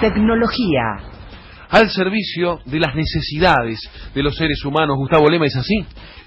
Tecnología. 0.00 0.94
Al 1.70 1.88
servicio 1.88 2.60
de 2.66 2.78
las 2.78 2.94
necesidades 2.94 3.80
de 4.14 4.22
los 4.22 4.36
seres 4.36 4.64
humanos. 4.64 4.96
Gustavo 4.96 5.28
Lema 5.28 5.46
es 5.46 5.56
así. 5.56 5.74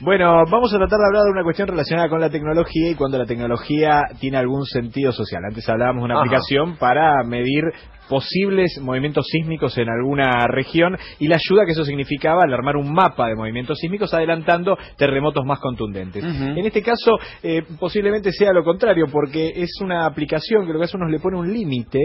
Bueno, 0.02 0.44
vamos 0.52 0.74
a 0.74 0.78
tratar 0.78 1.00
de 1.00 1.06
hablar 1.06 1.24
de 1.24 1.32
una 1.32 1.44
cuestión 1.44 1.70
relacionada 1.70 2.10
con 2.10 2.20
la 2.20 2.30
tecnología 2.30 2.90
y 2.92 2.96
cuando 2.96 3.18
la 3.18 3.26
tecnología 3.26 4.02
tiene 4.20 4.38
algún 4.38 4.66
sentido 4.66 5.14
social. 5.14 5.42
Antes 5.48 5.68
hablábamos 5.70 6.02
de 6.02 6.06
una 6.06 6.16
Ajá. 6.16 6.24
aplicación 6.24 6.76
para 6.76 7.24
medir 7.24 7.64
posibles 8.12 8.78
movimientos 8.82 9.26
sísmicos 9.32 9.78
en 9.78 9.88
alguna 9.90 10.46
región 10.48 10.98
y 11.18 11.30
la 11.30 11.38
ayuda 11.38 11.64
que 11.66 11.72
eso 11.72 11.86
significaba 11.86 12.44
al 12.44 12.54
armar 12.54 12.76
un 12.76 12.92
mapa 12.92 13.30
de 13.30 13.36
movimientos 13.36 13.78
sísmicos 13.80 14.14
adelantando 14.14 14.78
terremotos 14.98 15.46
más 15.46 15.60
contundentes. 15.60 16.22
En 16.22 16.66
este 16.66 16.82
caso, 16.82 17.18
eh, 17.42 17.64
posiblemente 17.80 18.34
sea 18.34 18.52
lo 18.52 18.66
contrario, 18.66 19.06
porque 19.10 19.54
es 19.56 19.70
una 19.82 20.06
aplicación 20.06 20.66
que 20.66 20.74
lo 20.74 20.80
que 20.80 20.86
hace 20.86 20.98
uno 20.98 21.08
le 21.08 21.20
pone 21.20 21.38
un 21.38 21.54
límite 21.54 22.00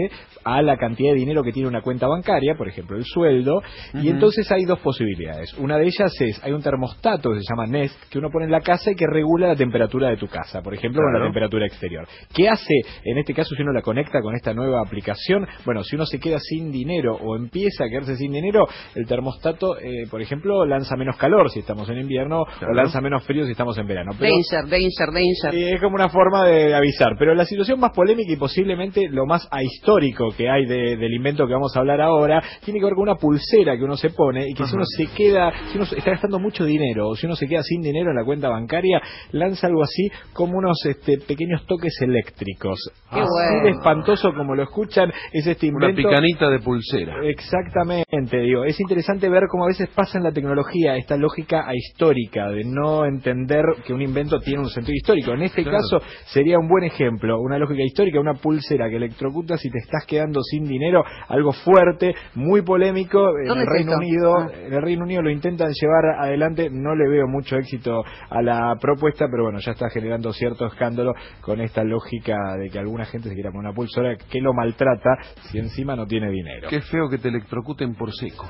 a 0.45 0.61
la 0.61 0.77
cantidad 0.77 1.11
de 1.11 1.19
dinero 1.19 1.43
que 1.43 1.51
tiene 1.51 1.67
una 1.67 1.81
cuenta 1.81 2.07
bancaria, 2.07 2.55
por 2.57 2.69
ejemplo, 2.69 2.95
el 2.95 3.03
sueldo, 3.03 3.61
y 3.95 4.07
entonces 4.07 4.49
hay 4.49 4.63
dos 4.63 4.79
posibilidades. 4.79 5.53
Una 5.55 5.77
de 5.77 5.87
ellas 5.87 6.13
es, 6.21 6.41
hay 6.41 6.53
un 6.53 6.61
termostato 6.61 7.31
que 7.31 7.41
se 7.41 7.47
llama 7.49 7.67
Nest, 7.67 8.01
que 8.09 8.17
uno 8.17 8.29
pone 8.31 8.45
en 8.45 8.51
la 8.51 8.61
casa 8.61 8.91
y 8.91 8.95
que 8.95 9.07
regula 9.07 9.49
la 9.49 9.57
temperatura 9.57 10.09
de 10.09 10.15
tu 10.15 10.27
casa, 10.27 10.61
por 10.61 10.73
ejemplo, 10.73 11.01
con 11.01 11.19
la 11.19 11.25
temperatura 11.25 11.65
exterior. 11.65 12.07
¿Qué 12.33 12.47
hace 12.47 12.75
en 13.03 13.17
este 13.17 13.33
caso 13.33 13.53
si 13.55 13.61
uno 13.61 13.73
la 13.73 13.81
conecta 13.81 14.21
con 14.21 14.35
esta 14.35 14.53
nueva 14.53 14.81
aplicación? 14.81 15.45
Bueno, 15.65 15.83
si 15.83 15.96
uno 15.97 16.05
se 16.05 16.19
queda 16.19 16.39
sin 16.39 16.71
dinero 16.71 17.15
o 17.15 17.35
empieza 17.35 17.83
a 17.85 17.89
quedarse 17.89 18.15
sin 18.15 18.31
dinero, 18.31 18.65
el 18.95 19.05
termostato, 19.05 19.77
eh, 19.77 20.05
por 20.09 20.21
ejemplo, 20.21 20.65
lanza 20.65 20.95
menos 20.95 21.17
calor 21.17 21.49
si 21.51 21.59
estamos 21.59 21.89
en 21.89 21.97
invierno 21.99 22.45
Claro. 22.45 22.71
o 22.71 22.75
lanza 22.75 23.01
menos 23.01 23.23
frío 23.25 23.45
si 23.45 23.51
estamos 23.51 23.77
en 23.77 23.87
verano. 23.87 24.11
Pero- 24.17 24.31
Danger, 24.31 24.69
danger, 24.69 25.07
danger. 25.13 25.51
Sí, 25.51 25.73
es 25.75 25.81
como 25.81 25.95
una 25.95 26.09
forma 26.09 26.45
de 26.45 26.73
avisar. 26.75 27.13
Pero 27.19 27.33
la 27.35 27.45
situación 27.45 27.79
más 27.79 27.91
polémica 27.91 28.31
y 28.31 28.37
posiblemente 28.37 29.07
lo 29.09 29.25
más 29.25 29.47
ahistórico 29.51 30.29
que 30.37 30.49
hay 30.49 30.65
de- 30.65 30.95
del 30.97 31.13
invento 31.13 31.45
que 31.47 31.53
vamos 31.53 31.75
a 31.75 31.79
hablar 31.79 31.99
ahora 32.01 32.41
tiene 32.63 32.79
que 32.79 32.85
ver 32.85 32.93
con 32.93 33.03
una 33.03 33.15
pulsera 33.15 33.75
que 33.77 33.83
uno 33.83 33.97
se 33.97 34.11
pone 34.11 34.45
y 34.47 34.53
que 34.53 34.65
si 34.65 34.75
uno 34.75 34.85
se 34.85 35.07
queda, 35.07 35.51
si 35.71 35.77
uno 35.77 35.85
está 35.85 36.11
gastando 36.11 36.39
mucho 36.39 36.63
dinero 36.65 37.09
o 37.09 37.15
si 37.15 37.25
uno 37.25 37.35
se 37.35 37.47
queda 37.47 37.63
sin 37.63 37.81
dinero 37.81 38.11
en 38.11 38.15
la 38.17 38.23
cuenta 38.23 38.49
bancaria, 38.49 39.01
lanza 39.31 39.67
algo 39.67 39.83
así 39.83 40.09
como 40.33 40.57
unos 40.57 40.77
este, 40.85 41.17
pequeños 41.19 41.65
toques 41.65 41.93
eléctricos. 42.01 42.79
Qué 43.11 43.19
así 43.19 43.29
bueno. 43.29 43.63
de 43.63 43.69
espantoso 43.71 44.33
como 44.33 44.53
lo 44.55 44.63
escuchan 44.63 45.11
es 45.31 45.47
este 45.47 45.67
Una 45.87 45.95
picanita 45.95 46.49
de 46.49 46.59
pulsera. 46.59 47.15
Exactamente, 47.23 48.37
digo, 48.39 48.63
es 48.63 48.79
interesante 48.79 49.29
ver 49.29 49.43
cómo 49.49 49.65
a 49.65 49.67
veces 49.67 49.89
pasa 49.89 50.17
en 50.17 50.23
la 50.23 50.31
tecnología 50.31 50.95
esta 50.95 51.17
lógica 51.17 51.65
ahistórica 51.67 52.49
de 52.49 52.63
no 52.65 53.05
entender 53.05 53.63
que 53.85 53.93
un 53.93 54.01
invento 54.01 54.39
tiene 54.39 54.59
un 54.59 54.69
sentido 54.69 54.95
histórico. 54.95 55.31
En 55.33 55.43
este 55.43 55.63
Claro. 55.63 55.77
caso 55.79 55.99
sería 56.27 56.59
un 56.59 56.67
buen 56.67 56.83
ejemplo, 56.83 57.39
una 57.39 57.57
lógica 57.57 57.83
histórica, 57.83 58.19
una 58.19 58.33
pulsera 58.35 58.89
que 58.89 58.97
electrocuta 58.97 59.57
si 59.57 59.69
te 59.69 59.79
estás 59.79 60.05
quedando 60.05 60.41
sin 60.43 60.65
dinero, 60.65 61.03
algo 61.29 61.51
fuerte, 61.51 62.13
muy 62.35 62.61
polémico. 62.61 63.19
En 63.39 63.47
¿Dónde 63.47 63.63
el 63.63 63.69
es 63.69 63.73
Reino 63.75 63.91
esto? 63.93 63.97
Unido, 64.03 64.37
Ah. 64.37 64.51
en 64.67 64.73
el 64.73 64.81
Reino 64.81 65.03
Unido 65.03 65.21
lo 65.21 65.29
intentan 65.31 65.71
llevar 65.73 66.19
adelante, 66.19 66.69
no 66.71 66.95
le 66.95 67.09
veo 67.09 67.27
mucho 67.27 67.55
éxito 67.57 68.03
a 68.29 68.41
la 68.41 68.75
propuesta, 68.79 69.25
pero 69.31 69.43
bueno, 69.43 69.59
ya 69.59 69.71
está 69.71 69.89
generando 69.89 70.31
cierto 70.33 70.65
escándalo 70.67 71.13
con 71.41 71.61
esta 71.61 71.83
lógica 71.83 72.35
de 72.59 72.69
que 72.69 72.79
alguna 72.79 73.05
gente 73.05 73.29
se 73.29 73.33
quiera 73.35 73.51
poner 73.51 73.67
una 73.69 73.75
pulsera 73.75 74.15
que 74.29 74.41
lo 74.41 74.53
maltrata 74.53 75.09
si 75.49 75.59
encima 75.67 75.95
no 75.95 76.05
tiene 76.07 76.31
dinero. 76.31 76.69
Qué 76.69 76.81
feo 76.81 77.09
que 77.09 77.17
te 77.17 77.29
electrocuten 77.29 77.95
por 77.95 78.13
seco. 78.13 78.47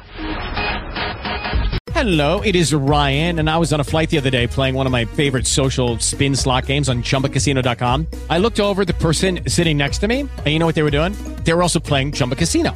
Hello, 1.94 2.42
it 2.42 2.56
is 2.56 2.76
Ryan, 2.76 3.40
and 3.40 3.50
I 3.50 3.58
was 3.58 3.74
on 3.74 3.80
a 3.80 3.84
flight 3.84 4.12
the 4.12 4.20
other 4.20 4.30
day 4.30 4.46
playing 4.46 4.76
one 4.76 4.86
of 4.86 4.92
my 4.92 5.06
favorite 5.06 5.48
social 5.48 5.98
spin 5.98 6.36
slot 6.36 6.68
games 6.68 6.90
on 6.90 7.02
chumbacasino.com. 7.02 8.06
I 8.30 8.38
looked 8.38 8.60
over 8.60 8.86
the 8.86 8.94
person 8.94 9.40
sitting 9.48 9.78
next 9.78 9.98
to 10.00 10.08
me, 10.08 10.20
and 10.22 10.48
you 10.48 10.60
know 10.60 10.68
what 10.68 10.76
they 10.76 10.84
were 10.84 10.92
doing? 10.92 11.14
They 11.44 11.54
were 11.54 11.64
also 11.64 11.80
playing 11.80 12.12
Chumba 12.12 12.36
Casino. 12.36 12.76